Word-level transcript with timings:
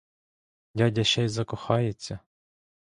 Дядя 0.73 1.03
ще 1.03 1.23
й 1.25 1.27
закохається? 1.27 2.19